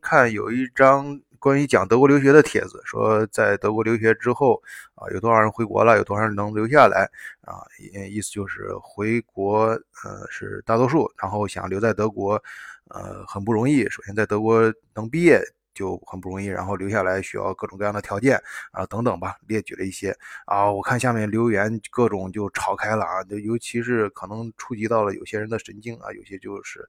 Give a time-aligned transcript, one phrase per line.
[0.00, 4.62] 看有一张关于讲德国留学的帖子，说在德国留学之后
[4.94, 7.08] 啊，有多少人回国了，有多少人能留下来
[7.42, 7.62] 啊？
[8.10, 9.66] 意思就是回国
[10.04, 12.42] 呃是大多数，然后想留在德国
[12.88, 13.88] 呃很不容易。
[13.88, 15.40] 首先在德国能毕业。
[15.72, 18.36] 就很不容易，然后留下来需要各种各样的条件
[18.72, 20.14] 啊，等等吧，列举了一些
[20.44, 20.70] 啊。
[20.70, 26.80] 我看下面留言各种就吵开了啊，就尤其是可能触及到了有些人的神经啊，有些就是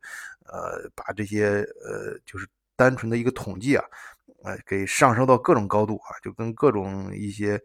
[0.45, 2.45] 呃把这些呃就是
[2.81, 3.83] 单纯的一个统计啊，
[4.43, 7.61] 呃给上升到各种高度啊，就跟各种一些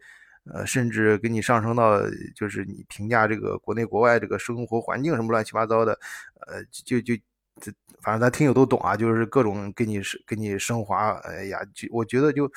[0.53, 1.99] 呃甚至给你上升到
[2.35, 5.99] 就是你评价这个国内国外这个生活环境什么乱七八糟的，
[6.47, 7.15] 呃就就。
[7.59, 7.71] 这
[8.03, 12.47] 反正咱听友都懂啊，就是各种给你给你升华，哎呀，就我觉得就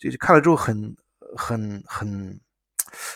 [0.00, 0.96] 就看了之后很
[1.36, 2.40] 很很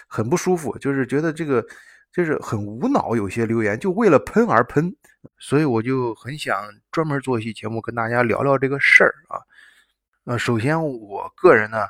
[0.07, 1.67] 很不舒服，就是觉得这个
[2.13, 4.95] 就是很无脑，有些留言就为了喷而喷，
[5.39, 9.41] 所以我就很想专门做一期节目跟大家聊聊这个事儿啊。
[10.25, 11.87] 呃，首先我个人呢，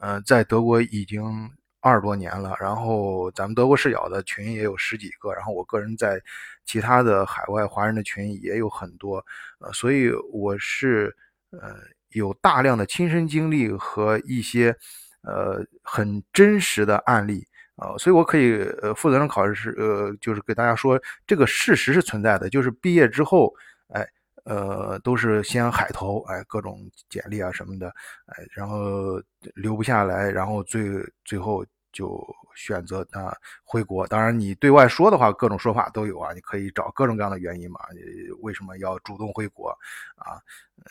[0.00, 1.50] 呃，在德国已经。
[1.82, 6.20] 二十多年了，然后咱们德国视角的群也有十几个，然后我个人在
[6.64, 9.24] 其他的海外华人的群也有很多，
[9.60, 11.14] 呃，所以我是
[11.50, 11.76] 呃
[12.08, 14.76] 有大量的亲身经历和一些
[15.22, 23.54] 呃很真实的案例啊，所以我可以呃负责任考试是呃就是给大家说这个事实是存在的，就是毕业之后，
[23.88, 24.06] 哎
[24.44, 27.88] 呃都是先海投，哎各种简历啊什么的，
[28.26, 29.20] 哎然后
[29.54, 31.64] 留不下来，然后最最后。
[31.92, 32.22] 就
[32.54, 38.00] 选择啊回国，当然你对外说的话，各种说法都有啊，你可以找各种各样的原因嘛，你
[38.42, 39.70] 为什么要主动回国
[40.16, 40.36] 啊？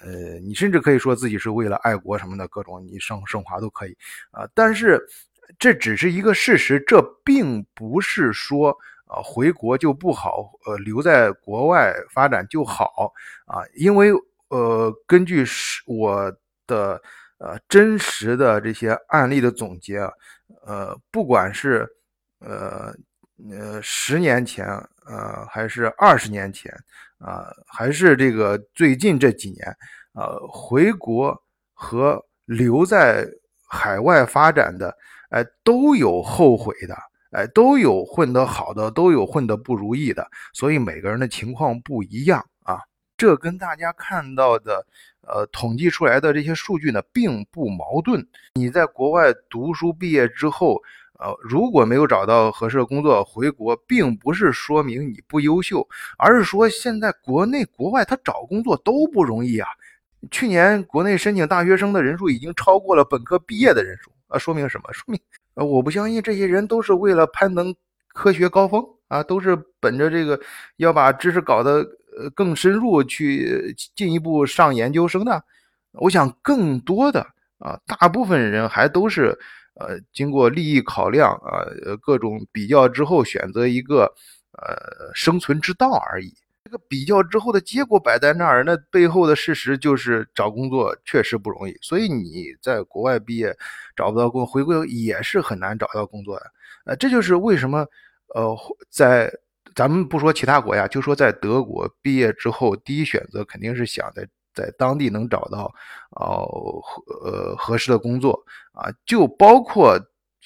[0.02, 3.96] 呃，你甚至可以说自己是为了爱国什么的，各种你升升华都可以
[4.32, 4.50] 啊。
[4.56, 5.00] 但是
[5.60, 8.70] 这只是一个事实，这并不是说
[9.06, 13.14] 啊回国就不好，呃留在国外发展就好
[13.46, 14.12] 啊，因为
[14.50, 16.32] 呃根据是我
[16.68, 17.02] 的
[17.38, 20.00] 呃真实的这些案例的总结。
[20.68, 21.88] 呃，不管是
[22.40, 22.92] 呃
[23.52, 24.66] 呃十年前，
[25.06, 26.72] 呃还是二十年前，
[27.20, 29.78] 啊还是这个最近这几年，
[30.14, 31.40] 呃回国
[31.74, 33.28] 和留在
[33.68, 34.96] 海外发展的，
[35.36, 36.96] 哎都有后悔的，
[37.32, 42.80] 哎都有混得好的，都有混得不如意的，所以每个人的情况不一样啊。
[43.18, 44.86] 这跟大家看到的，
[45.28, 48.26] 呃，统计出来的这些数据呢，并不矛盾。
[48.54, 50.82] 你在国外读书毕业之后，
[51.20, 55.86] 呃，如果没有找到合适的工作回国，并不是说明你不优秀，
[56.18, 59.68] 而是说现在国内国外他找工作都不容易啊。
[60.32, 64.92] 去年国内申请大学生的人数已经超过了本科毕业的人数啊，说明什么？
[64.94, 65.20] 说明
[65.56, 67.76] 呃，我不相信这些人都是为了攀登
[68.10, 70.40] 科学高峰啊，都是本着这个
[70.78, 71.86] 要把知识搞得。
[72.18, 75.44] 呃，更深入去进一步上研究生的，
[75.92, 77.20] 我想更多的
[77.60, 79.38] 啊，大部分人还都是
[79.74, 81.68] 呃经过利益考量啊，
[82.02, 84.06] 各种比较之后选择一个
[84.54, 86.34] 呃生存之道而已。
[86.66, 91.78] 这个比较之后的结果摆在那儿，那背后的事实就是找工作确实不容易。
[91.80, 93.56] 所以你在国外毕业
[93.96, 96.52] 找不到工，回国也是很难找到工作的。
[96.86, 97.86] 呃，这就是为什么
[98.34, 98.58] 呃
[98.90, 99.32] 在。
[99.76, 105.70] 咱们不说其他国家，就说在德国毕业之后，第一选择肯定是想在在当地能找到
[106.12, 106.82] 哦
[107.26, 110.00] 呃合适的工作啊，就包括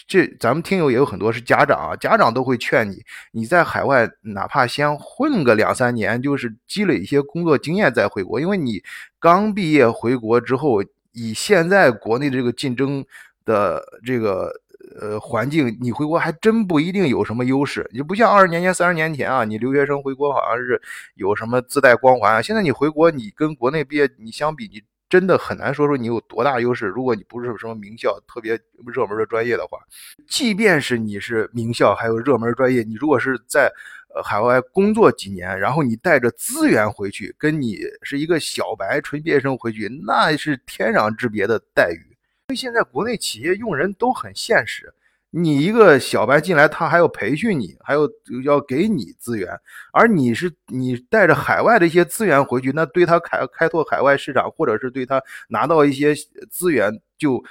[0.09, 8.83] 这咱们听友也有很多是家长啊，家长都会劝你，你在海外哪怕先混个两三年，就是积累一些工作经验再回国，因为你
[9.19, 10.83] 刚毕业回国之后，
[11.13, 13.05] 以现在国内的这个竞争
[13.45, 14.51] 的这个。
[14.99, 20.81] 呃，环境你回国还真不一定有什么优势，你不像二十年前、三十年前啊，你留学生回国好像是
[21.13, 22.41] 有什么自带光环啊。
[22.41, 26.85] 现在你回国，你跟国内毕业你相比，你真的很难说说你有多大优势。
[26.85, 28.53] 如果你不是什么名校、特别
[28.85, 29.79] 热门的专业的话，
[30.27, 33.71] 即便是你是名校还有热门专业，你如果是在
[34.13, 42.05] 呃海外工作几年，然后你带着资源回去，跟你是一个小白纯毕业生回去，那是天壤之别的待遇。
[42.49, 44.93] 因为现在国内企业用人都很现实，
[45.31, 48.09] 你一个小白进来，他还要培训你，还有
[48.43, 49.49] 要给你资源，
[49.93, 56.15] 而你是你带着海外的一些资源回去，那对他开开拓海外市场，或者是对他拿到一些
[56.49, 57.43] 资源就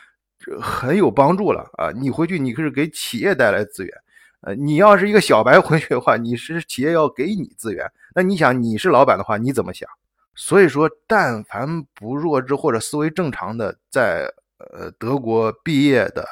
[0.61, 1.91] 很有帮助了啊！
[1.93, 3.95] 你回去你是给企业带来资源，
[4.41, 9.89] 呃，你要是一个小白回去的话，你是企业要给你资源，那你想你是老板的话，你怎么想？
[10.35, 16.27] 所以说，但凡不弱智或者思维正常的，在呃德国毕业的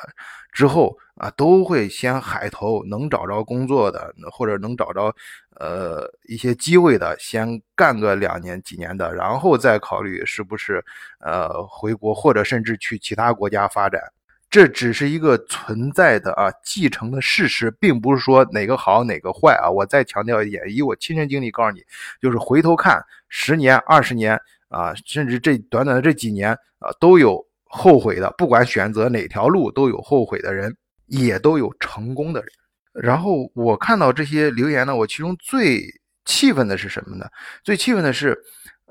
[0.52, 5.14] 之后啊，都会先海投能找着工作的，或者能找着
[5.58, 10.84] 呃一些机会的，先干个两年几年的，然后再考虑是不是
[11.20, 14.00] 呃回国，或者甚至去其他国家发展。
[14.48, 19.68] 这只是一个存在的啊继承的事实，并不是说哪个好哪个坏啊。
[19.68, 21.82] 我再强调一点，以我亲身经历告诉你，
[22.20, 27.45] 就是回头看十年、二十年啊，甚至这短短的这几年啊，都有
[27.76, 28.32] 后悔的。
[28.38, 30.74] 不管选择哪条路，都有后悔的人，
[31.06, 32.48] 也都有成功的人。
[32.94, 35.82] 然后我看到这些留言呢，我其中最
[36.24, 37.26] 气愤的是什么呢？
[37.62, 38.36] 最气愤的是，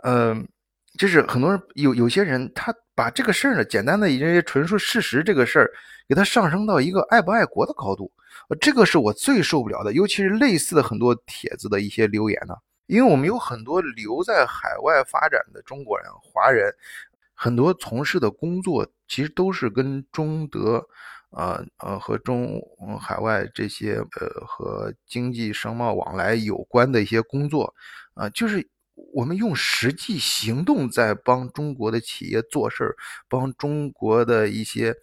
[0.04, 0.48] 嗯。
[0.98, 5.70] 就是很多人有有些人，他把这个事儿呢，简单的一些纯属事实这个事儿，
[6.08, 8.10] 给他上升到一个爱不爱国的高度，
[8.48, 9.92] 呃，这个是我最受不了的。
[9.92, 12.56] 尤其是类似的很多帖子的一些留言呢，
[12.88, 16.74] 因为我们有很多留在海外发展的中国人、华人，
[17.36, 20.84] 很多从事的工作其实都是跟中德，
[21.30, 22.60] 呃呃和中
[23.00, 27.76] 海外这些呃和经济商贸往来有关的一些工作，
[28.16, 28.68] 啊，就是。
[29.14, 32.96] 我们用实际行动在帮中国的企业做事儿，
[33.28, 34.96] 帮中国的一些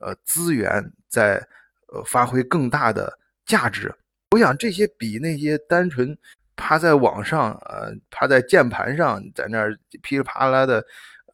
[0.00, 1.44] 呃资源在
[1.92, 3.92] 呃发挥更大的价值。
[4.30, 6.16] 我想这些比那些单纯
[6.54, 10.84] 趴在网上呃趴在键盘上在那儿噼里啪啦的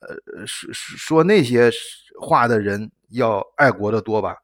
[0.02, 1.70] 呃说说那些
[2.20, 4.36] 话的人要爱国的多吧。